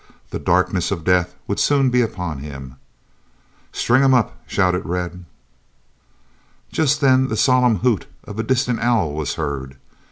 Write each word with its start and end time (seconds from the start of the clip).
The 0.31 0.39
darkness 0.39 0.89
of 0.89 1.03
death 1.03 1.35
would 1.47 1.59
soon 1.59 1.91
be 1.91 2.01
upon 2.01 2.39
him. 2.39 2.77
"String 3.71 4.01
'em 4.01 4.15
up!" 4.15 4.35
shouted 4.47 4.83
Red. 4.83 5.25
Just 6.71 7.01
then 7.01 7.27
the 7.27 7.37
solemn 7.37 7.75
hoot 7.85 8.07
of 8.23 8.39
a 8.39 8.43
distant 8.43 8.79
owl 8.79 9.13
was 9.13 9.35
heard. 9.35 9.77